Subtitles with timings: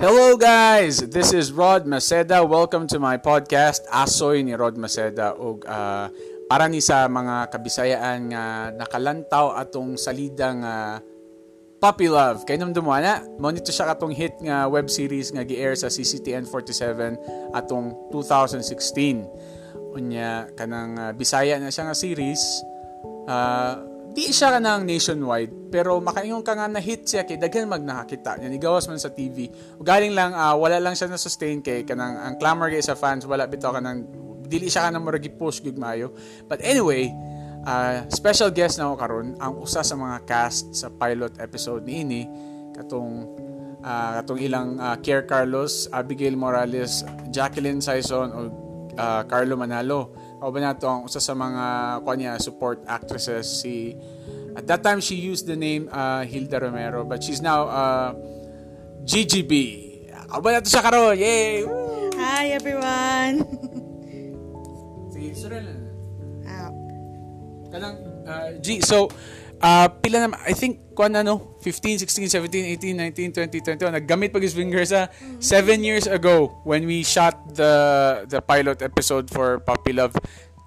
[0.00, 0.96] Hello guys!
[1.12, 2.40] This is Rod Maceda.
[2.40, 5.36] Welcome to my podcast, Asoy ni Rod Maceda.
[5.36, 6.08] ug uh,
[6.48, 11.04] para ni sa mga kabisayaan nga nakalantaw atong salidang uh,
[11.84, 12.48] Puppy Love.
[12.48, 17.52] Kay nam dumana, mo siya katong hit nga web series nga gi-air sa CCTN 47
[17.52, 19.28] atong 2016.
[20.00, 22.40] Unya kanang uh, Bisaya na siya nga series.
[23.28, 27.82] Uh, di siya kanang nationwide pero makaingon ka nga na hit siya kay daghan mag
[27.82, 28.42] nakakita.
[28.42, 29.46] Niya nigawas man sa TV
[29.78, 32.98] ug galing lang uh, wala lang siya na sustain kay kanang ang clamor kay sa
[32.98, 34.06] fans wala bitaw kanang
[34.50, 36.10] dili siya kanang murag push gud maayo.
[36.50, 37.14] But anyway
[37.64, 42.02] uh, special guest na ako karon ang usa sa mga cast sa pilot episode ni
[42.02, 42.22] ini
[42.74, 43.30] katong
[43.84, 48.40] uh, katong ilang uh, Kier Carlos Abigail Morales Jacqueline Saison o
[48.96, 53.44] uh, Carlo Manalo o ba na ang usa sa mga kanya support actresses.
[53.60, 53.92] Si
[54.56, 58.10] at that time she used the name uh, Hilda Romero but she's now uh,
[59.04, 59.52] GGB
[60.32, 61.62] o ba na siya karon yay!
[61.64, 62.10] Woo!
[62.16, 63.44] Hi everyone.
[65.12, 65.68] si Sorel
[66.48, 66.72] Ah,
[67.70, 69.06] kanang uh, G so
[69.60, 74.32] uh, pila na I think kuan ano 15 16 17 18 19 20 21 naggamit
[74.32, 75.08] pag finger sa
[75.38, 77.72] 7 years ago when we shot the
[78.28, 80.16] the pilot episode for Puppy Love.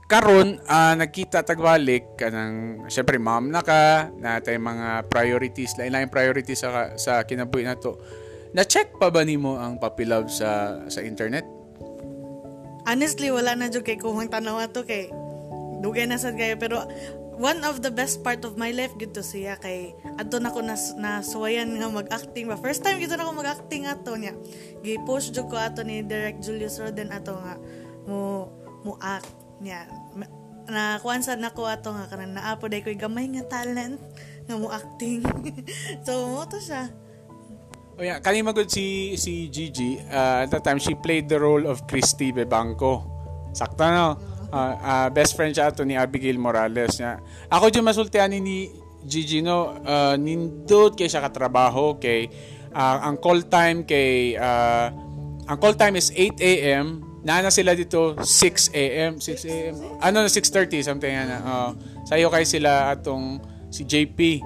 [0.09, 6.61] Karon uh, nagkita tagbalik kanang syempre mom na ka natay mga priorities lain lain priorities
[6.61, 7.66] sa sa kinabuhi
[8.53, 11.41] na check pa ba nimo ang Puppy Love sa sa internet?
[12.86, 15.09] Honestly wala na jud kay kuhang tanaw ato kay
[15.81, 16.86] dugay na sad kayo pero
[17.44, 20.63] one of the best part of my life gid to siya kay adto na ko
[20.63, 24.31] nas nasuwayan nga mag-acting ba first time gid na ako mag-acting ato niya
[24.80, 27.59] gi-push jud ko ato ni Direct Julius Roden ato nga
[28.08, 28.47] mo
[28.88, 29.27] mo act
[29.59, 29.91] niya
[30.71, 33.99] na kuan sad nako ato nga kanang naapo day koy gamay nga talent
[34.47, 35.19] nga mo acting
[36.08, 36.88] so mo to siya
[37.94, 40.02] Oh yeah, kanina magod si si Gigi.
[40.10, 43.05] Uh, at that time she played the role of Christy Bebanco.
[43.54, 44.33] Sakto no.
[44.53, 47.17] Uh, uh, best friend siya ato ni Abigail Morales niya.
[47.49, 48.69] Ako yung masultian ni
[49.03, 52.30] Gigi no, uh, nindot kay siya katrabaho kay
[52.71, 54.93] uh, ang call time kay uh,
[55.49, 57.02] ang call time is 8 a.m.
[57.25, 59.17] Nana sila dito 6 a.m.
[59.17, 59.75] 6 a.m.
[59.99, 61.37] Ano na 6:30 something na.
[61.42, 61.69] Uh,
[62.05, 63.42] sayo kay sila atong
[63.73, 64.39] si JP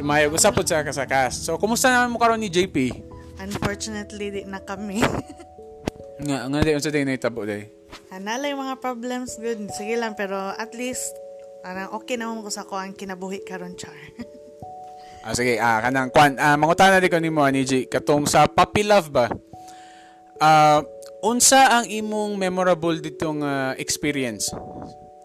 [0.00, 1.44] lumayog usapod sa kasakas.
[1.44, 3.12] So kumusta naman mo karon ni JP?
[3.42, 5.02] unfortunately di na kami
[6.22, 7.81] Nga nga di unsa day nahitabo day.
[8.12, 9.68] Hanalay mga problems good.
[9.72, 11.12] Sige lang pero at least
[11.64, 13.96] anang okay na ko sa ko ang kinabuhi karon char.
[15.22, 18.82] Ah sige, ah kanang kwan, ah mangutana di ko nimo ani G katong sa Puppy
[18.82, 19.30] Love ba?
[20.42, 20.82] Ah
[21.22, 24.50] unsa ang imong memorable ditong ah, experience?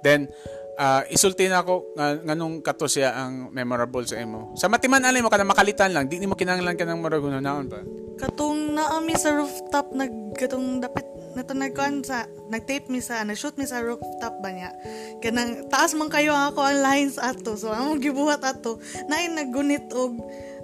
[0.05, 0.29] Then
[0.77, 4.53] ah isulti na ako nga nganong kato siya ang memorable sa imo.
[4.53, 7.81] Sa matiman alay mo kana makalitan lang, di nimo kinahanglan kanang murag naon pa.
[8.21, 11.06] katong naami sa rooftop nag katong dapit
[11.37, 14.73] nato nagkuan sa nagtape mi sa nag-shoot mi sa rooftop ba niya.
[15.21, 17.53] Kanang taas man kayo ang ako ang lines ato.
[17.53, 20.17] So among gibuhat ato nay naggunit og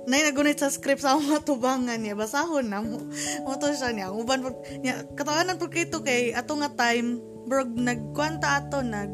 [0.10, 2.18] nay nagunit sa script sa mga tubangan niya.
[2.18, 3.06] Basahon na mo
[3.46, 4.10] mo siya niya.
[4.10, 9.14] Uban pag niya katawanan pag kito kay ato nga time bro nagkuan ta ato nag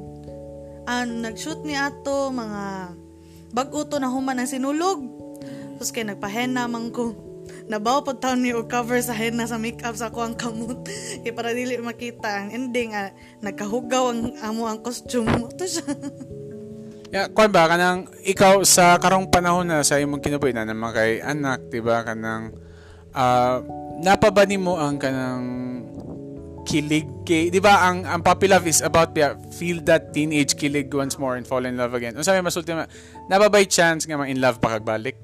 [0.88, 2.96] ah, nag-shoot ni ato mga
[3.52, 5.04] bag-o to na human ang sinulog.
[5.76, 7.29] Tapos kay nagpahenna man ko
[7.70, 10.82] nabaw pag taon og cover sa henna sa makeup sa ako ang kamot
[11.24, 13.14] kay para dili makita ang ending ah,
[13.46, 15.86] nagkahugaw ang amo ang costume mo to siya
[17.10, 21.18] Ya, kwan ba kanang ikaw sa karong panahon na sa imong kinabuhi na naman kay
[21.18, 22.06] anak, 'di ba?
[22.06, 22.54] Kanang
[23.18, 23.66] ah
[23.98, 25.42] napaba nimo ang kanang
[26.70, 27.90] kilig kay, 'di ba?
[27.90, 31.66] Ang ang Puppy Love is about yeah, feel that teenage kilig once more and fall
[31.66, 32.14] in love again.
[32.14, 32.86] Unsa may masulti ma?
[33.26, 35.18] Nababay chance nga ma in love pa kagbalik?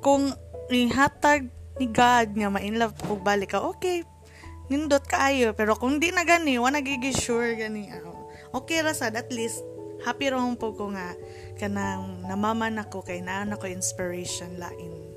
[0.00, 0.30] kung
[0.70, 1.48] ihatag
[1.78, 4.02] ni God nga ma in love pug balik ka okay
[4.68, 7.88] nindot kaayo pero kung di na gani wa nagigi sure gani
[8.52, 9.64] okay ra sad at least
[10.04, 11.16] happy ra po ko nga
[11.56, 15.08] kanang namaman ako kay naa na ko inspiration lain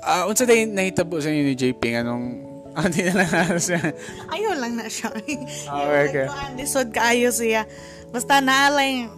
[0.00, 2.26] Ah, unsa day nahitabo sa inyo ni JP nganong
[2.78, 3.82] ah, di na lang siya.
[4.30, 5.10] Ayaw lang na siya.
[5.10, 5.42] Okay,
[6.06, 6.26] okay.
[6.30, 7.66] Kuan, lisod kaayo siya.
[8.14, 9.10] Basta naalay,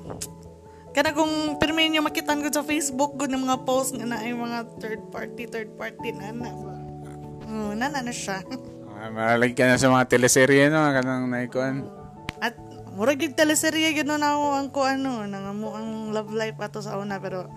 [0.92, 4.36] kana kung pirmi niyo makitan ko sa Facebook ko ng mga post nga na ay
[4.36, 6.48] mga third party, third party na na.
[7.48, 8.40] Oh, na na na siya.
[9.02, 11.82] Ah, malalag ka na sa mga teleserye no, kanang naikuan.
[12.38, 12.54] At
[12.94, 16.78] murag yung teleserye gano'n na ako ang ko ano, nang mo ang love life ato
[16.78, 17.50] sa una pero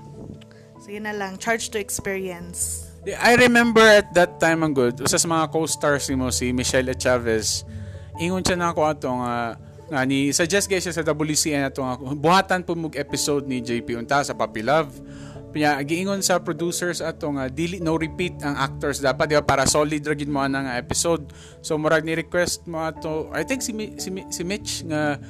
[0.82, 2.90] sige na lang, charge to experience.
[3.06, 6.90] I remember at that time ang good, usa sa mga co-stars ni mo si Michelle
[6.98, 7.62] Chavez.
[8.18, 12.66] Ingon siya na ako ato nga nga ni suggest guys sa WCN ato nga buhatan
[12.66, 14.90] po mug episode ni JP unta sa Puppy Love.
[15.54, 20.02] Pinya giingon sa producers ato nga dili no repeat ang actors dapat di para solid
[20.04, 21.30] ra gid mo ana episode.
[21.62, 23.72] So murag ni request mo ato I think si
[24.02, 25.22] si, si Mitch nga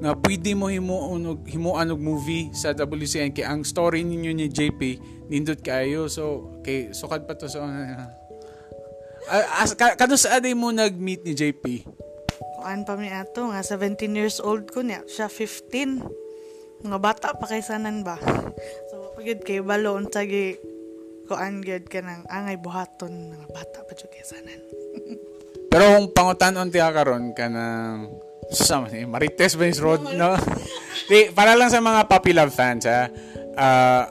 [0.00, 4.48] nga pwede mo himuon og himuan og movie sa WCN kay ang story ninyo ni
[4.48, 4.80] JP
[5.28, 11.36] nindot kayo so kay sukad pa to so uh, as, kano sa mo nag-meet ni
[11.36, 11.64] JP?
[12.60, 16.84] Kuan pa mi ato nga 17 years old ko niya, siya 15.
[16.84, 18.20] Mga bata pa kay sanan ba.
[18.92, 20.60] So pagid kay balo unsa gi
[21.24, 24.60] kuan gyud kanang angay buhaton nga bata pa jud kay sanan.
[25.72, 28.12] Pero kung pangutan-on ti karon kanang
[28.52, 30.36] sa Marites Benz Road no.
[31.08, 33.08] Di, para lang sa mga Puppy Love fans ha.
[33.56, 34.04] Uh,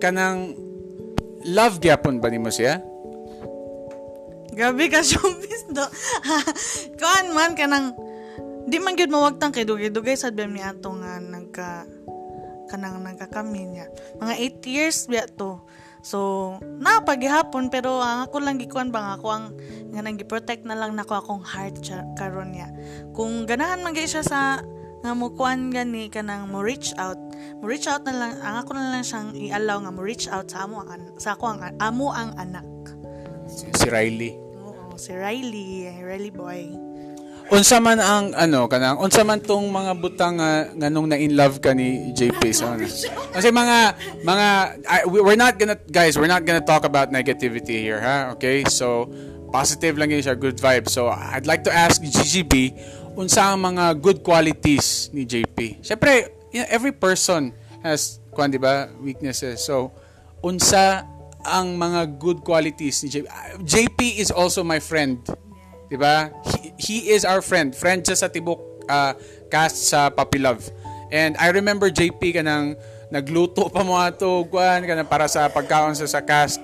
[0.00, 0.56] kanang
[1.44, 2.80] love gyapon ba nimo siya?
[4.56, 5.84] Gabi ka showbiz do.
[6.96, 7.92] Kuan man kanang
[8.66, 11.84] di man gyud mawagtang kay dugay-dugay sad mi ato nga nagka
[12.72, 13.86] kanang nagkakami niya.
[14.18, 15.60] Mga 8 years biya to.
[16.06, 19.44] So, na paghihapon pero ang ako lang gikuan bang ako ang
[19.90, 21.82] nga nang gi-protect na lang nako akong heart
[22.14, 22.70] karon niya.
[23.10, 24.62] Kung ganahan man siya sa
[25.02, 27.18] nga mo kuan gani kanang mo reach out
[27.62, 30.50] mo reach out na lang ang ako na lang siyang i-allow nga mo reach out
[30.50, 32.66] sa amo ang sa ako ang amo ang anak
[33.46, 34.45] si, si Riley
[34.96, 36.72] oo si Riley Riley boy.
[37.52, 41.36] Unsa man ang ano kanang unsa man tong mga butang nga, nga nung na in
[41.36, 42.88] love ka ni JP so ano?
[43.30, 43.76] kasi mga
[44.24, 44.46] mga
[44.88, 48.34] I, we're not gonna guys we're not gonna talk about negativity here ha?
[48.34, 48.64] Okay?
[48.66, 49.06] So
[49.52, 52.74] positive lang yun siya good vibes so I'd like to ask GGB
[53.14, 57.52] unsa ang mga good qualities ni JP syempre you know, every person
[57.84, 59.62] has kwan di ba weaknesses.
[59.62, 59.94] So
[60.42, 61.06] unsa
[61.46, 63.26] ang mga good qualities ni JP
[63.62, 65.22] JP is also my friend
[65.86, 66.30] 'Di ba?
[66.42, 67.70] He, he is our friend.
[67.72, 68.58] Friend siya sa tibok
[68.90, 69.14] uh,
[69.50, 70.66] cast sa Puppy Love.
[71.14, 72.74] And I remember JP kanang
[73.14, 76.58] nagluto pa mo ato kuan kana para sa pagkaon sa sa cast.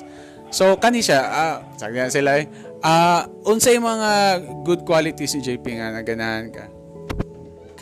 [0.50, 2.50] So kani siya, uh, sabi sila eh,
[2.82, 6.64] uh, unsay mga good qualities ni JP nga naganahan ka?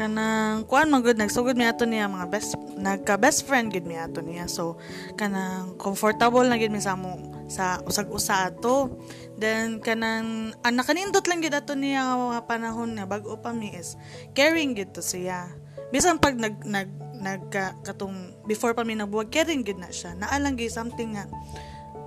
[0.00, 4.00] Kanang kuan man gud nagsugod mi ato niya mga best nagka best friend gid mi
[4.00, 4.48] ato niya.
[4.48, 4.80] So
[5.20, 7.20] kanang comfortable na gid mi sa mo
[7.52, 8.96] sa usag-usa ato.
[9.36, 14.00] Then kanang ang nakanindot lang gid ato niya mga panahon na bag-o pa mi is
[14.32, 15.52] caring gid to siya.
[15.92, 16.88] Bisan pag nag nag
[17.20, 20.16] nagka katong before pa mi nagbuwag caring gid na siya.
[20.16, 21.28] Naa lang gid something nga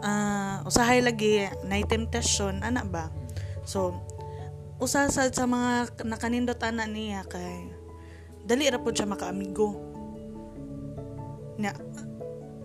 [0.01, 3.13] uh, usahay lagi na temptation ana ba?
[3.69, 3.93] So
[4.81, 7.82] usa sa mga nakanindot ana niya kay
[8.43, 9.79] dali ra pud siya makaamigo.
[11.57, 11.71] Nya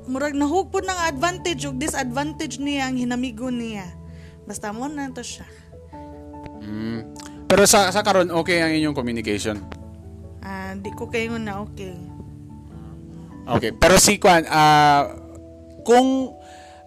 [0.08, 3.86] murag nahugpod ng advantage ug disadvantage niya ang hinamigo niya.
[4.48, 5.46] Basta mo na to siya.
[6.58, 7.00] Mm.
[7.48, 9.56] pero sa sa karon okay ang inyong communication?
[10.44, 11.96] Ah uh, di ko kayo na okay.
[13.48, 15.02] Okay pero si Kwan uh,
[15.86, 16.36] kung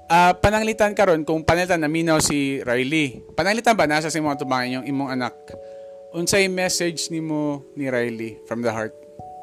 [0.06, 3.90] uh, pananglitan karon kung panalitan na minaw si Riley pananglitan ba?
[3.90, 5.34] Nasa si mo tubang inyong imong anak
[6.12, 8.96] unsay message nimo ni Riley from the heart?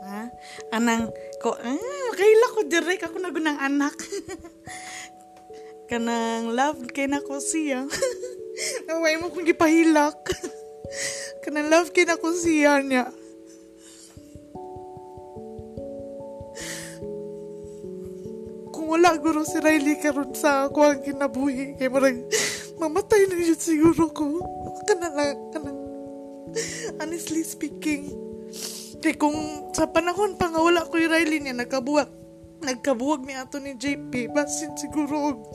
[0.05, 0.29] Ha?
[0.73, 1.09] Anang
[1.41, 3.97] ko, ah, kaila ko direk ako na gunang anak.
[5.89, 7.89] Kanang love kay na ko siya.
[8.89, 10.21] Naway mo kung gipahilak.
[11.45, 13.09] Kanang love kay na ko siya niya.
[18.89, 22.25] Wala guro si Riley karon sa ako ang kinabuhi kay marag
[22.81, 24.41] mamatay na yun siguro ko.
[24.89, 25.13] Kanang
[25.53, 25.78] kanang
[26.99, 28.11] Honestly speaking,
[28.99, 32.11] kay kung sa panahon pa nga wala ko yung Riley niya, nagkabuwag,
[32.63, 35.47] nagkabuwag ni ato ni JP, basin siguro,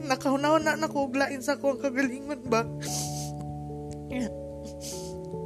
[0.00, 2.64] nakahunaw na na ko, lain sa ko ang kagalingon ba?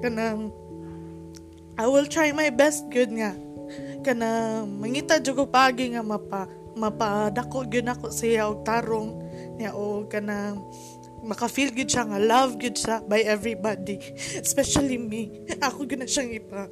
[0.02, 0.54] Kanang,
[1.74, 3.34] I will try my best good nga.
[4.06, 6.46] Kanang, mangita dyan ko pagi nga mapa,
[6.78, 9.18] mapadako yun ako siya og tarong
[9.58, 10.62] niya o kanang
[11.24, 13.98] maka-feel good siya nga love good siya by everybody
[14.44, 16.70] especially me ako gud na siyang ipa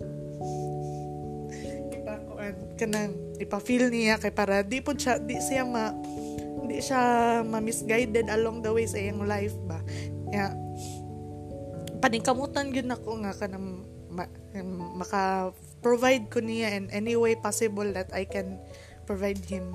[1.94, 5.90] ipa kuan kanang ipa-feel niya kay para di po siya di siya ma
[6.66, 7.00] di siya
[7.46, 9.78] ma-misguided along the way sa iyang life ba
[10.34, 10.50] ya
[12.02, 14.24] paningkamutan gyud nako nga kanang ma,
[14.96, 15.52] maka
[15.84, 18.58] provide ko niya in any way possible that I can
[19.06, 19.70] provide him.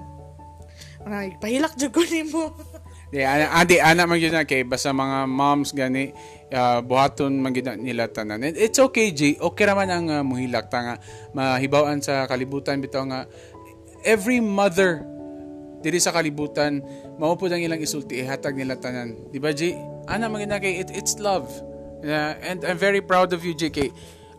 [1.08, 2.52] Mga pahilak jud ko nimo.
[3.12, 6.16] Di ana adi ana man gyud kay basta mga moms gani
[6.56, 8.40] uh, buhaton man gyud nila tanan.
[8.40, 9.36] And it's okay G.
[9.36, 10.96] Okay ra man ang uh, muhilak ta nga
[11.36, 13.28] mahibaw-an sa kalibutan bitaw nga
[14.08, 15.04] every mother
[15.84, 16.80] diri sa kalibutan
[17.20, 19.28] mao pud ang ilang isulti ihatag nila tanan.
[19.28, 19.76] Di ba G?
[20.08, 21.52] Ana man kay it, it's love.
[22.02, 23.92] Yeah, and I'm very proud of you JK.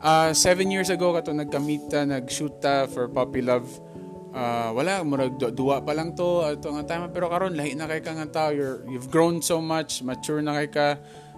[0.02, 2.58] Uh, seven years ago kato nagkamita, nag-shoot
[2.90, 3.70] for Puppy Love
[4.32, 5.04] uh, wala.
[5.04, 8.28] Murag duwa pa lang to ato nga tama pero karon lahi na kay ka nga
[8.28, 8.48] tao.
[8.50, 10.02] You're, you've grown so much.
[10.02, 10.86] Mature na kay ka.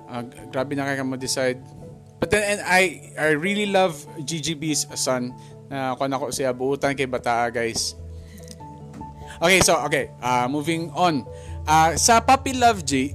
[0.08, 1.60] Uh, grabe na kay ka mo decide.
[2.22, 5.34] But then and I I really love GGB's son.
[5.68, 7.98] Na uh, ako nako siya buutan kay bataa guys.
[9.42, 10.08] Okay so okay.
[10.22, 11.26] Uh, moving on.
[11.66, 13.12] Uh, sa Puppy Love G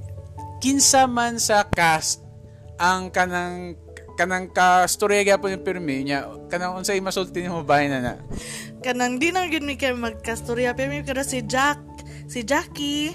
[0.60, 2.20] kinsa man sa cast
[2.76, 3.76] ang kanang
[4.20, 6.28] kanang ka storya gyapon yung pirmi niya?
[6.52, 8.14] Kanang unsay masulti nimo bahay na na
[8.80, 11.76] kanang di na gyud mi kay magkastorya pirmi kada si Jack
[12.24, 13.12] si Jackie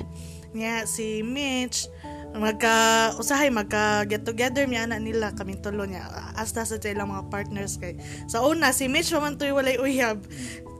[0.53, 1.89] niya si Mitch
[2.37, 6.05] magka usahay magka get together mi ana nila kaming tulo niya
[6.37, 7.97] hasta sa ilang mga partners kay
[8.29, 10.21] sa una si Mitch man toy walay uyab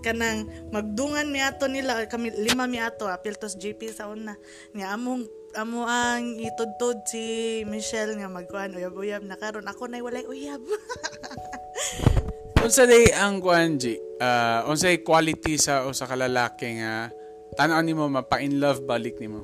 [0.05, 4.37] kanang magdungan mi ato nila kami lima mi ato apil tos JP sa una
[4.77, 5.25] niya among
[5.55, 10.59] amo ang itudtod si Michelle nga magkuan uyab-uyab na karon ako nay walay uyab.
[12.65, 13.79] unsa day ang kuan?
[14.15, 17.11] Uh, unsa quality sa usa ka lalaki nga
[17.59, 19.43] tan-aw nimo mapa in love balik nimo?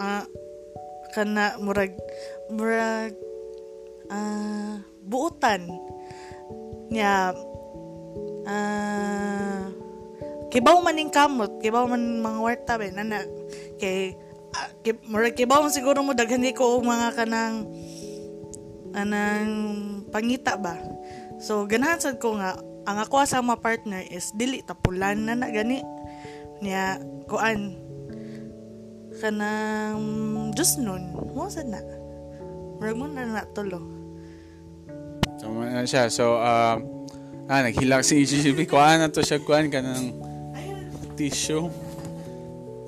[0.00, 0.24] Ah uh,
[1.12, 1.92] kana murag
[2.48, 3.12] murag
[4.08, 4.72] ah uh,
[5.04, 5.68] buutan
[6.88, 7.36] niya
[8.48, 9.62] ah uh,
[10.48, 13.20] kibaw maning kamot kibaw man mga warta ben nana
[13.76, 14.16] kay
[14.56, 14.68] uh,
[15.12, 17.68] murag kibaw siguro mo daghan ko mga kanang
[18.96, 19.52] anang
[20.08, 20.80] pangita ba
[21.36, 22.56] so ganahan sad ko nga
[22.88, 25.84] ang ako sa mga partner is dili tapulan na na gani.
[26.64, 26.96] Niya
[27.28, 27.76] kuan
[29.20, 30.00] kanang
[30.56, 31.84] just nun mo sad na.
[32.80, 33.84] Murag mo na na tulo.
[35.36, 36.08] So man siya.
[36.08, 36.80] So uh,
[37.48, 40.16] ah naghilak si GGB kuan na to siya kuan kanang
[41.12, 41.68] tissue.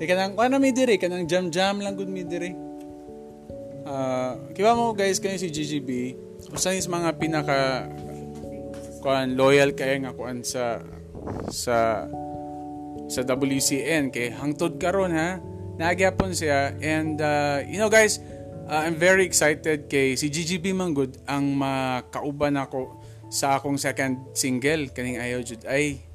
[0.01, 2.57] Di ka nang, ano mi dire, ka nang jam-jam lang good mi dire.
[3.85, 6.17] Uh, kiba mo guys kayo si GGB,
[6.49, 7.85] usa is mga pinaka
[9.01, 10.79] kuan loyal kay nga kuan sa
[11.49, 12.05] sa
[13.11, 15.41] sa WCN kay hangtod karon ha?
[15.81, 16.77] Nagyapon siya.
[16.79, 18.21] And uh, you know guys
[18.69, 24.93] uh, I'm very excited kay si GGB Manggod ang makauban ako sa akong second single.
[24.93, 26.05] Kaning ayaw jud ay.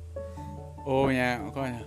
[0.86, 1.82] Oh nya yeah, kuan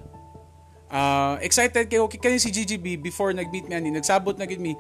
[0.89, 2.01] Uh, excited kay
[2.41, 4.73] si GGB before nag-meet mi ani nagsabot na gid mi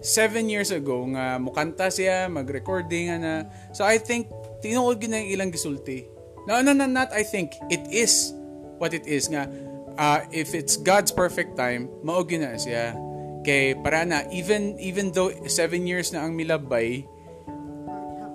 [0.00, 5.52] seven years ago nga mukanta siya mag-recording ana so I think tinuod gyud na ilang
[5.52, 6.06] gisulti
[6.48, 8.32] no no no not I think it is
[8.80, 9.48] what it is nga
[9.96, 12.96] uh, if it's God's perfect time mao gyud na siya
[13.44, 17.04] kay para na even even though seven years na ang milabay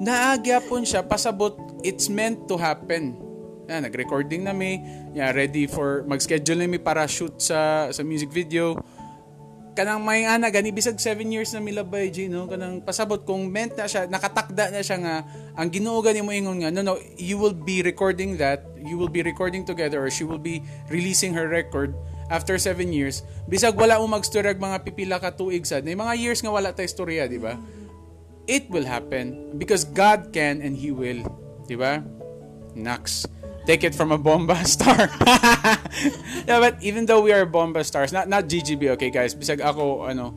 [0.01, 1.55] naagyapon siya pasabot
[1.85, 3.25] it's meant to happen
[3.65, 4.77] yan, nag-recording na mi.
[5.17, 8.77] Yeah, ready for mag-schedule na mi para shoot sa sa music video.
[9.75, 12.47] Kanang may ana gani bisag 7 years na milabay G no?
[12.47, 15.15] Kanang pasabot kung meant na siya nakatakda na siya nga
[15.51, 19.11] ang Ginoo gani mo ingon nga no no you will be recording that you will
[19.11, 21.91] be recording together or she will be releasing her record
[22.31, 23.27] after 7 years.
[23.51, 25.83] Bisag wala mo magstorag mga pipila ka tuig sad.
[25.83, 27.59] Na mga years nga wala tay istorya di ba?
[28.47, 31.19] It will happen because God can and he will
[31.67, 31.99] di ba?
[32.79, 33.27] Nax
[33.65, 35.09] take it from a bomba star.
[36.49, 40.05] yeah, but even though we are bomba stars, not not GGB, okay guys, bisag ako
[40.05, 40.33] ano,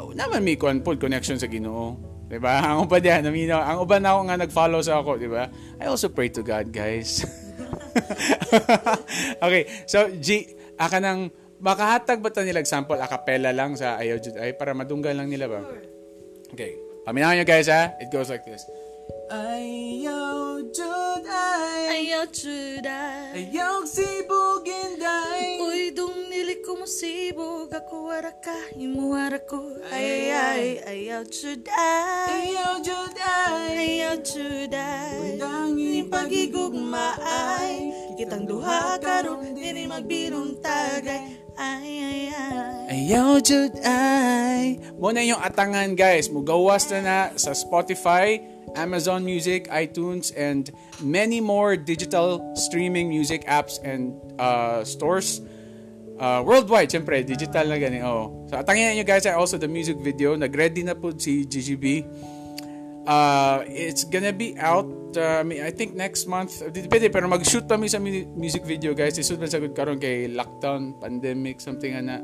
[0.00, 1.96] oh, naman may kon pod connection sa Ginoo.
[2.26, 2.62] 'Di ba?
[2.72, 5.50] Ang uban diyan, naminaw, ang uban ako nga nag-follow sa ako, 'di ba?
[5.82, 7.26] I also pray to God, guys.
[9.44, 10.46] okay, so G,
[10.78, 11.28] aka nang
[11.60, 15.28] makahatag ba ta nila example a cappella lang sa Ayaw Jud ay para madunggan lang
[15.28, 15.60] nila ba?
[16.50, 16.78] Okay.
[17.04, 17.96] Paminaw nyo guys ha.
[18.00, 18.64] It goes like this.
[19.30, 22.02] Ayaw jud ay.
[22.02, 29.14] Ayaw juday Ayaw sibugin day Uy dung nili ko mo sibog Ako wara ka, imo
[29.14, 29.62] wara ko.
[29.86, 31.22] Ay ay ayaw.
[31.30, 34.02] juday Ayaw jud ay.
[34.02, 37.94] Ayaw juday Dangi pagigugma ay.
[38.18, 45.36] Kitang duha karon diri magbirong tagay Ay ay ay Ayaw jud ay Mo na yung
[45.44, 48.40] atangan guys Mugawas na na sa Spotify
[48.76, 50.70] Amazon Music, iTunes, and
[51.02, 55.40] many more digital streaming music apps and uh, stores.
[56.20, 58.04] Uh, worldwide, syempre, digital na gani.
[58.04, 58.44] Oh.
[58.52, 60.36] So, atangin nyo guys, also the music video.
[60.36, 62.04] Nag-ready na po si GGB.
[63.10, 64.86] Uh, it's gonna be out,
[65.18, 66.62] uh, I think next month.
[66.70, 69.18] Depende, pero mag-shoot kami sa music video guys.
[69.18, 72.22] Isud man sagod karon kay lockdown, pandemic, something ana.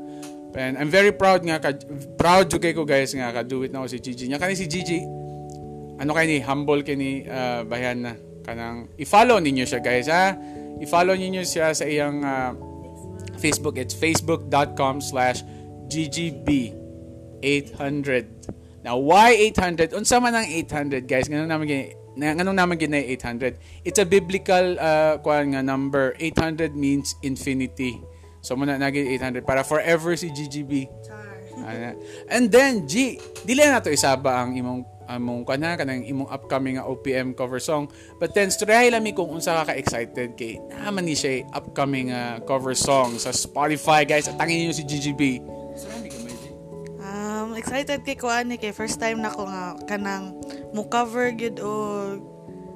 [0.55, 1.75] And I'm very proud nga, ka,
[2.15, 4.25] proud jud ko guys nga ka-do it na ako si Gigi.
[4.31, 5.03] Nya kani si Gigi,
[5.97, 8.13] ano kay ni humble kay ni uh, bayan na
[8.45, 10.37] kanang i-follow ninyo siya guys ha
[10.79, 12.53] i-follow ninyo siya sa iyang uh,
[13.37, 15.41] Facebook it's facebook.com slash
[15.89, 16.73] ggb
[17.41, 18.56] 800
[18.87, 21.27] now why 800 unsa man ang 800 guys?
[21.27, 26.15] Ganun naman gani na nganong naman ginay 800 it's a biblical uh, kuan nga number.
[26.15, 27.99] 800 means infinity.
[28.39, 30.87] So muna nagi 800 para forever si GGB
[32.31, 36.85] and then G dili na to isaba ang imong among kana kanang imong upcoming nga
[36.85, 37.87] OPM cover song.
[38.19, 42.75] But then try lami kung unsa ka excited kay naman ni siya upcoming uh, cover
[42.75, 44.27] song sa Spotify guys.
[44.27, 45.39] At tangin niyo si GGB
[47.07, 50.35] Um, excited kay ko ani kay first time na ko nga kanang
[50.75, 51.71] mo cover gid o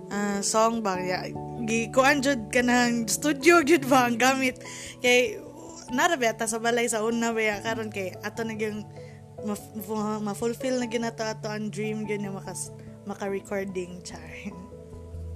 [0.08, 0.96] ah, song ba?
[1.04, 1.28] Ya
[1.68, 4.64] gi kuan jud kanang studio gid ba ang gamit.
[5.04, 5.36] Kay
[5.92, 7.60] nara ba ta sa balay sa una ba ya?
[7.60, 8.88] Karon kay ato na gyung
[9.44, 12.72] ma- ma- ma-fulfill na gyud nato ato ang dream gyud nga makas
[13.04, 14.32] maka-recording char.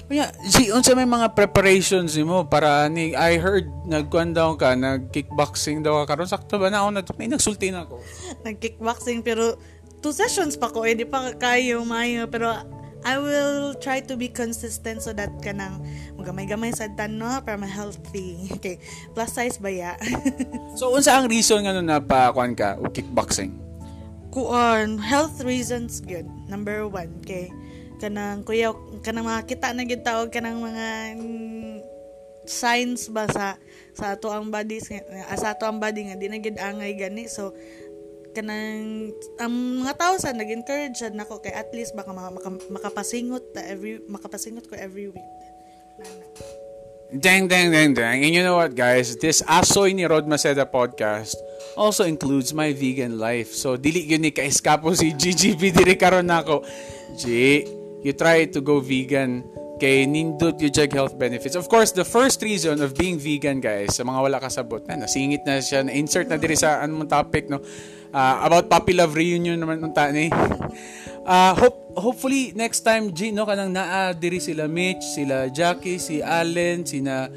[0.06, 5.10] Yeah, G, unsa may mga preparations nimo para ni I heard nagkuan daw ka, nag
[5.10, 8.06] kickboxing daw ka karon sakto ba na ako na may nagsulti na ako.
[8.46, 9.58] Nag-kickboxing pero
[10.06, 12.54] two sessions pa ko eh di pa kayo mayo pero
[13.06, 15.82] I will try to be consistent so that kanang
[16.18, 18.46] magamay-gamay sa no para ma-healthy.
[18.62, 18.78] Okay.
[19.18, 19.98] Plus size ba ya?
[20.78, 23.58] So unsa ang reason nga na pa kuan ka o kickboxing?
[24.30, 26.30] Kuan, health reasons good.
[26.46, 27.50] Number one, kay
[27.98, 31.76] kanang kuya kanang makita na gid taog kanang mga mm,
[32.46, 33.58] signs ba sa
[33.96, 35.00] sa ato ang body sa
[35.36, 37.56] sa ato ang body nga di na gid angay gani so
[38.36, 43.56] kanang ang mga tao sa nag-encourage sad nako kay at least baka maka, maka- makapasingot
[43.56, 45.32] ta every makapasingot ko every week.
[45.96, 46.28] Nana.
[47.16, 48.26] Dang, dang, dang, dang.
[48.26, 49.16] And you know what, guys?
[49.16, 51.38] This Asoy ni Rod Maceda podcast
[51.78, 53.54] also includes my vegan life.
[53.54, 56.66] So, dili yun ni kaiskapo si GGB diri karon nako.
[57.16, 57.64] G,
[58.02, 61.56] you try to go vegan kay nindot yung jag health benefits.
[61.60, 65.44] Of course, the first reason of being vegan, guys, sa mga wala kasabot, na nasingit
[65.44, 67.60] na siya, na-insert na diri sa anong topic, no?
[68.16, 70.28] Ah, about puppy love reunion naman ng tani.
[71.26, 76.22] Ah, hope hopefully next time G no kanang naa diri sila Mitch, sila Jackie, si
[76.22, 77.34] Allen, sina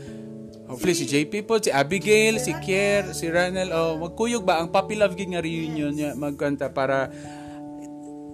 [0.69, 5.01] Hopefully si JP po, si Abigail, si Kier, si Ranel, oh, magkuyog ba ang Puppy
[5.01, 7.09] Love gid nga reunion niya magkanta para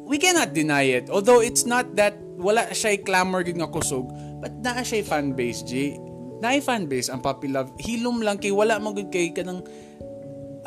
[0.05, 1.09] we cannot deny it.
[1.09, 4.09] Although it's not that wala siya clamor gid kusog,
[4.41, 5.97] but naa siya fan base G.
[6.45, 7.73] Naay fan base ang Puppy Love.
[7.81, 9.65] Hilom lang kay wala man gud kay kanang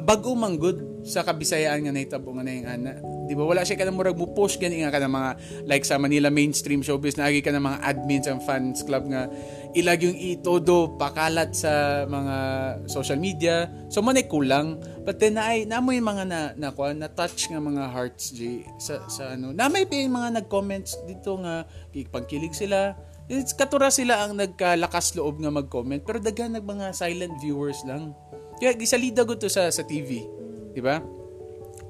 [0.02, 2.94] bago man good sa kabisayaan nga nahitabo nga na yung ana.
[3.28, 5.32] Di ba wala siya kanang murag mo push gani nga kanang mga
[5.68, 9.28] like sa Manila mainstream showbiz na agi ka ng mga admins ang fans club nga
[9.76, 12.36] ilag yung itodo pakalat sa mga
[12.88, 13.68] social media.
[13.92, 14.80] So man kulang.
[15.04, 18.64] But then naay namo yung mga na na, kuwan, na touch nga mga hearts G
[18.80, 19.52] sa sa ano.
[19.52, 22.96] Na may pa mga nag-comments dito nga pagkilig sila.
[23.28, 28.16] It's katura sila ang nagkalakas loob nga mag-comment pero daghan nag mga silent viewers lang.
[28.58, 30.24] Kaya gisalida ko to sa sa TV,
[30.74, 31.04] di ba?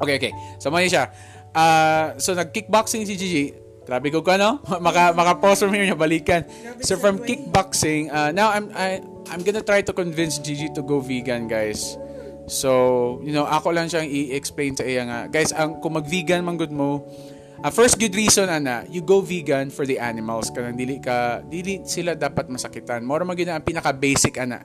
[0.01, 0.33] Okay, okay.
[0.61, 1.09] So mali siya.
[1.57, 3.45] Ah, so nag-kickboxing si Gigi.
[3.87, 4.59] Grabe ko ka no?
[4.85, 6.43] Maka maka pause from here niya balikan.
[6.83, 8.99] So from kickboxing, uh, now I'm I
[9.31, 11.95] I'm gonna try to convince Gigi to go vegan, guys.
[12.47, 15.19] So, you know, ako lang siyang i-explain sa iya nga.
[15.27, 17.03] Guys, ang kung mag-vegan man good mo,
[17.59, 21.83] uh, first good reason ana, you go vegan for the animals kanang dili ka dili
[21.83, 23.03] sila dapat masakitan.
[23.03, 24.63] Mora magina ang pinaka basic ana.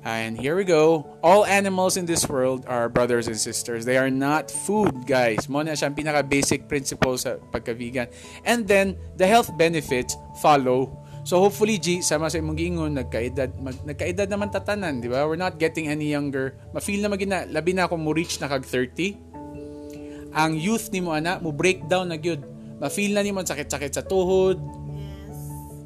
[0.00, 1.04] And here we go.
[1.20, 3.84] All animals in this world are brothers and sisters.
[3.84, 5.44] They are not food, guys.
[5.44, 8.08] Mo na siya ang pinaka-basic principle sa pagka-vegan.
[8.48, 10.88] And then, the health benefits follow.
[11.28, 15.28] So hopefully, G, sama sa imong giingon, nagkaedad, mag, nagkaedad naman tatanan, di ba?
[15.28, 16.56] We're not getting any younger.
[16.72, 20.32] Ma-feel na magina, labi na ako mo reach na kag 30.
[20.32, 22.40] Ang youth ni mo, ana, mo breakdown na gyud.
[22.80, 24.56] Ma-feel na ni mo sakit-sakit sa tuhod,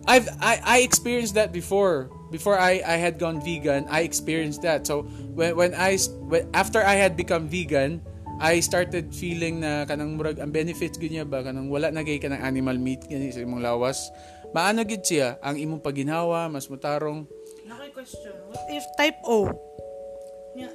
[0.07, 2.12] I've I, I experienced that before.
[2.35, 4.83] Before I, I had gone vegan, I experienced that.
[4.90, 5.07] So
[5.38, 5.94] when when I
[6.27, 8.03] when, after I had become vegan,
[8.42, 12.18] I started feeling na kanang murag ang benefits gud niya ba kanang wala na gay
[12.18, 14.11] kanang animal meat gani sa imong lawas.
[14.51, 17.23] Maano gid siya ang imong paginhawa, mas mutarong.
[17.70, 18.35] Nakay question.
[18.51, 19.55] What if type O?
[20.59, 20.75] Yeah.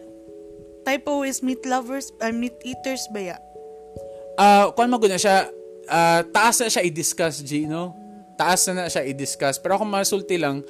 [0.88, 3.38] Type O is meat lovers, uh, meat eaters ba ya?
[4.40, 5.52] Ah, kuan mo gud na siya
[5.92, 7.92] ah, taas na siya i-discuss G, no?
[8.40, 9.60] Taas na na siya i-discuss.
[9.60, 10.64] Pero kung masulti lang,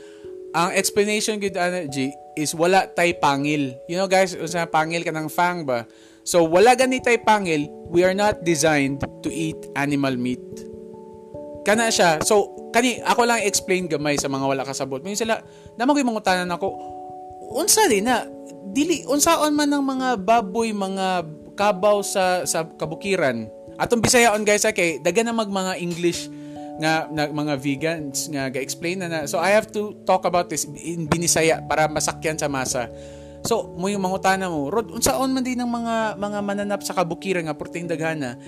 [0.53, 3.75] ang explanation gud ana G is wala tay pangil.
[3.85, 5.85] You know guys, unsa pangil ka ng fang ba?
[6.25, 10.41] So wala gani tay pangil, we are not designed to eat animal meat.
[11.67, 12.23] Kana siya.
[12.25, 15.01] So kani ako lang explain gamay sa mga wala kasabot.
[15.01, 15.41] May sila
[15.77, 16.67] namo gyud mangutanan ako
[17.49, 18.25] unsa din na
[18.69, 21.25] dili unsaon man ng mga baboy mga
[21.57, 23.49] kabaw sa sa kabukiran
[23.81, 26.29] atong bisayaon guys ah, kay daga na mag mga English
[26.79, 30.63] nga na, mga vegans nga ga-explain na na so I have to talk about this
[30.65, 32.87] in binisaya para masakyan sa masa
[33.43, 37.47] so mo yung mangutana mo rod unsaon man din ng mga mga mananap sa kabukiran
[37.47, 38.39] nga porting daghana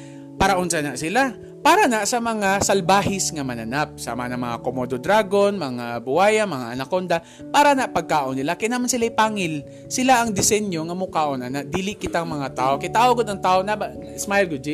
[0.41, 1.38] Para unsa na sila?
[1.62, 6.74] Para na sa mga salbahis nga mananap, sama ng mga komodo dragon, mga buwaya, mga
[6.74, 7.22] anaconda,
[7.54, 9.62] para na pagkaon nila kay naman sila pangil.
[9.86, 12.74] Sila ang disenyo nga mukaon na, na dili kitang mga tao.
[12.82, 13.78] Kita gud ang tao na
[14.17, 14.65] smile gud.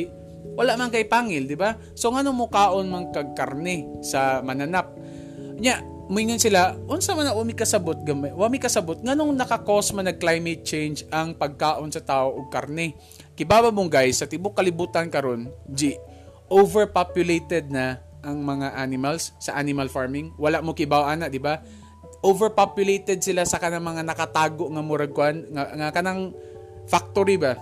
[0.57, 1.77] Wala man kay pangil, di ba?
[1.93, 4.93] So ngano mukaon man kag karne sa mananap.
[5.57, 8.31] Nya, Muingon sila, unsa man umi kasabot gamay.
[8.31, 12.95] Wami kasabot nganong naka-cause man nag climate change ang pagkaon sa tao og karne.
[13.35, 15.99] Kibaba mong guys, sa tibok kalibutan karon, G,
[16.47, 20.31] overpopulated na ang mga animals sa animal farming.
[20.39, 21.59] Wala mo kibaw ana, di ba?
[22.23, 26.31] Overpopulated sila sa kanang mga nakatago nga murag kwan nga, nga kanang
[26.87, 27.59] factory ba?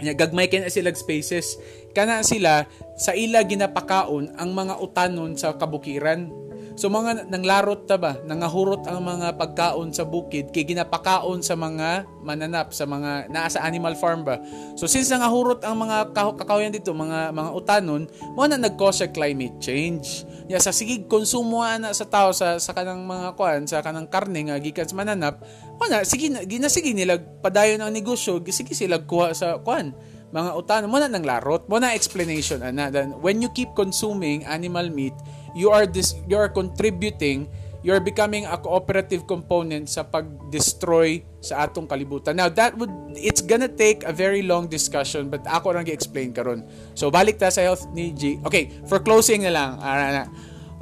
[0.00, 1.60] Nya gagmay kay sila spaces.
[1.92, 8.16] Kana sila sa ila ginapakaon ang mga utanon sa kabukiran So mga nanglarot ta ba,
[8.24, 13.92] nangahurot ang mga pagkaon sa bukid kay ginapakaon sa mga mananap sa mga naa animal
[14.00, 14.40] farm ba.
[14.80, 20.24] So since nangahurot ang mga kakawayan dito, mga mga utanon, mo na nag-cause climate change.
[20.50, 24.50] Ya sa sigig konsumo na sa tao sa sa kanang mga kuan, sa kanang karne
[24.50, 25.38] nga gikan sa mananap,
[25.86, 29.94] na sige ginasige nila padayon ang negosyo, sige sila kuha sa kuan
[30.30, 32.90] mga utanon mo na nang larot mo na explanation ana.
[32.90, 35.14] Then when you keep consuming animal meat
[35.54, 41.64] you are this you are contributing you are becoming a cooperative component sa pag-destroy sa
[41.64, 42.36] atong kalibutan.
[42.36, 46.68] Now, that would, it's gonna take a very long discussion, but ako lang i-explain karon.
[46.92, 48.36] So, balik ta sa health ni G.
[48.44, 49.70] Okay, for closing na lang.
[49.80, 50.28] Uh,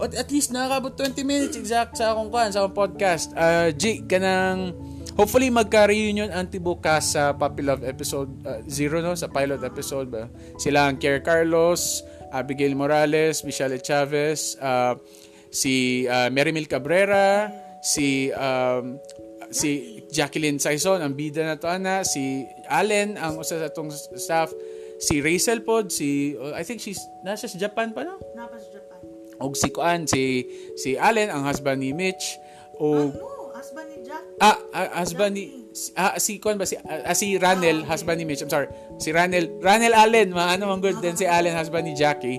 [0.03, 3.31] at least nakakabot 20 minutes exact sa akong kwan, sa akong podcast.
[3.35, 4.75] Uh, G, kanang,
[5.15, 8.31] hopefully magka-reunion ang tibukas sa Puppy Love episode
[8.67, 9.13] 0, uh, no?
[9.15, 10.27] Sa pilot episode ba?
[10.59, 12.03] Sila ang Kier Carlos,
[12.35, 14.99] Abigail Morales, Michelle Chavez, uh,
[15.51, 19.01] si uh, Merimil Cabrera, si um,
[19.49, 24.53] si Jacqueline Saison, ang bida na to ana, si Allen, ang usa sa tong staff,
[25.01, 28.21] si Rachel Pod, si uh, I think she's nasa sa Japan pa no?
[28.37, 28.99] Napa sa Japan.
[29.39, 32.37] Og si Kuan, si si Allen ang husband ni Mitch
[32.77, 33.39] o ano?
[33.59, 34.23] Husband ni Jack?
[34.39, 35.45] Ah, ah husband ni
[35.99, 37.91] ah, si Kuan ba si ah, si Ranel, ah, okay.
[37.91, 38.43] husband ni Mitch.
[38.43, 38.71] I'm sorry.
[39.03, 42.39] Si Ranel, Ranel Allen, maano man good din si Allen husband ni Jackie.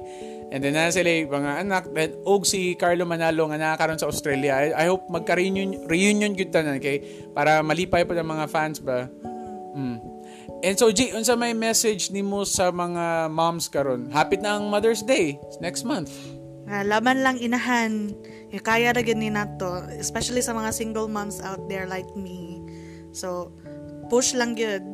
[0.49, 4.57] And then na sila mga anak then og si Carlo Manalo nga nakakaroon sa Australia.
[4.57, 7.05] I, I hope magka-reunion reunion gyud tanan kay
[7.37, 9.05] para malipay pa ng mga fans ba.
[9.77, 10.01] Mm.
[10.59, 14.11] And so G, unsa may message nimo sa mga moms karon?
[14.11, 16.11] Hapit na ang Mother's Day next month.
[16.67, 18.11] Uh, laban lang inahan.
[18.59, 22.59] Kaya ra gani nato, especially sa mga single moms out there like me.
[23.15, 23.55] So,
[24.11, 24.93] push lang yun.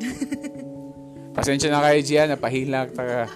[1.35, 2.93] Pasensya na kayo Gia, napahilak.
[2.95, 3.27] Taka.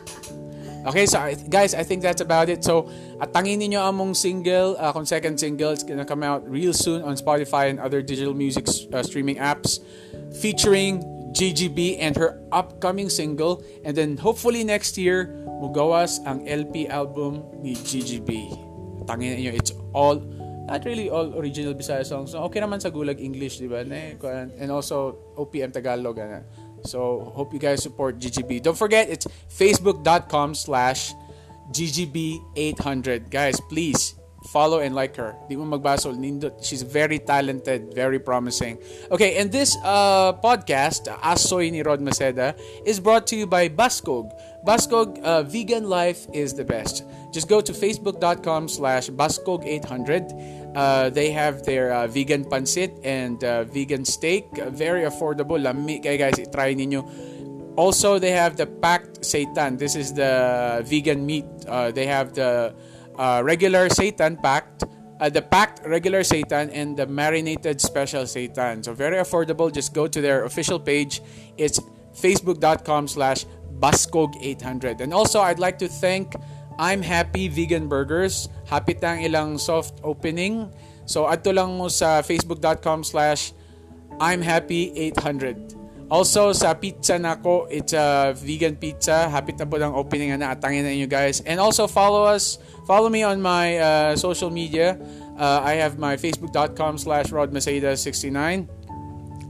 [0.87, 1.19] Okay, so
[1.51, 2.63] guys, I think that's about it.
[2.63, 2.87] So,
[3.19, 7.03] at tangin ninyo among single, uh, kung second single, it's gonna come out real soon
[7.03, 8.63] on Spotify and other digital music
[8.93, 9.83] uh, streaming apps
[10.39, 11.03] featuring
[11.35, 13.59] GGB and her upcoming single.
[13.83, 15.27] And then hopefully next year,
[15.59, 18.55] mugawas ang LP album ni GGB.
[19.03, 20.23] Tangin ninyo, it's all
[20.69, 22.31] not really all original Bisaya songs.
[22.31, 23.81] So, okay naman sa Gulag English, di ba?
[23.81, 26.21] And also, OPM Tagalog.
[26.21, 26.45] Ano.
[26.85, 28.63] So, hope you guys support GGB.
[28.63, 31.13] Don't forget, it's facebook.com slash
[31.71, 33.29] GGB800.
[33.29, 34.15] Guys, please,
[34.47, 35.35] follow and like her.
[35.47, 36.15] Di mo magbasol.
[36.63, 38.79] She's very talented, very promising.
[39.11, 44.31] Okay, and this uh, podcast, Asoy ni Rod Maceda, is brought to you by Baskog.
[44.65, 47.03] Baskog, uh, vegan life is the best.
[47.31, 53.63] Just go to facebook.com slash baskog800 Uh, they have their uh, vegan pancit and uh,
[53.65, 54.45] vegan steak.
[54.69, 55.57] very affordable.
[55.57, 57.01] Lami kaya guys, try ninyo.
[57.75, 59.79] Also, they have the packed seitan.
[59.79, 61.45] This is the vegan meat.
[61.65, 62.75] Uh, they have the
[63.17, 64.83] uh, regular seitan packed,
[65.19, 68.83] uh, the packed regular seitan and the marinated special seitan.
[68.85, 69.73] So very affordable.
[69.73, 71.21] Just go to their official page.
[71.57, 71.79] It's
[72.13, 73.45] facebook.com slash
[73.79, 75.01] baskog800.
[75.01, 76.35] And also, I'd like to thank
[76.79, 78.47] I'm Happy Vegan Burgers.
[78.63, 80.71] Happy tang ilang soft opening.
[81.03, 83.51] So, adto lang mo sa facebook.com slash
[84.19, 85.75] I'm Happy 800.
[86.09, 89.29] Also, sa pizza nako, it's a vegan pizza.
[89.29, 91.43] Happy na po ng opening na atangin na inyo guys.
[91.45, 92.57] And also, follow us.
[92.89, 94.97] Follow me on my uh, social media.
[95.37, 98.78] Uh, I have my facebook.com slash rodmaceda69.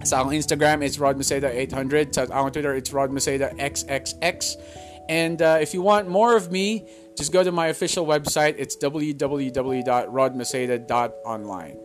[0.09, 2.17] Sa akong Instagram, it's rodmaceda800.
[2.17, 4.57] Sa akong Twitter, it's rodmacedaxxx.
[5.05, 8.57] And uh, if you want more of me, just go to my official website.
[8.57, 11.77] It's www.rodmaceda.online.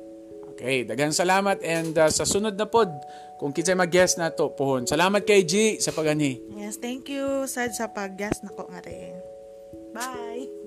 [0.54, 2.86] Okay, daghang salamat and uh, sa sunod na pod,
[3.42, 4.86] kung kinsay mag-guest na to, pohon.
[4.86, 6.38] Salamat kay G sa pagani.
[6.54, 9.18] Yes, thank you sad sa pag-guest nako nga rin.
[9.90, 10.63] Bye.